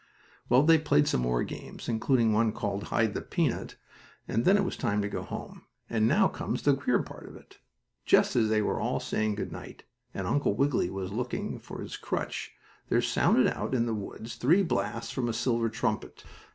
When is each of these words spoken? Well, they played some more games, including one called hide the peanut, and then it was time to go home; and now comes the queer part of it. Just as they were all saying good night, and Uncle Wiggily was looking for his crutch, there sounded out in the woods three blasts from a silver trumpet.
Well, 0.49 0.63
they 0.63 0.79
played 0.79 1.07
some 1.07 1.21
more 1.21 1.43
games, 1.43 1.87
including 1.87 2.33
one 2.33 2.53
called 2.53 2.85
hide 2.85 3.13
the 3.13 3.21
peanut, 3.21 3.75
and 4.27 4.45
then 4.45 4.57
it 4.57 4.63
was 4.63 4.75
time 4.75 4.99
to 5.03 5.07
go 5.07 5.21
home; 5.21 5.67
and 5.91 6.07
now 6.07 6.27
comes 6.27 6.63
the 6.63 6.75
queer 6.75 7.03
part 7.03 7.29
of 7.29 7.35
it. 7.35 7.59
Just 8.03 8.35
as 8.35 8.49
they 8.49 8.63
were 8.63 8.79
all 8.79 8.99
saying 8.99 9.35
good 9.35 9.51
night, 9.51 9.83
and 10.11 10.25
Uncle 10.25 10.55
Wiggily 10.55 10.89
was 10.89 11.11
looking 11.13 11.59
for 11.59 11.83
his 11.83 11.97
crutch, 11.97 12.51
there 12.89 12.99
sounded 12.99 13.45
out 13.45 13.75
in 13.75 13.85
the 13.85 13.93
woods 13.93 14.37
three 14.37 14.63
blasts 14.63 15.11
from 15.11 15.29
a 15.29 15.33
silver 15.33 15.69
trumpet. 15.69 16.23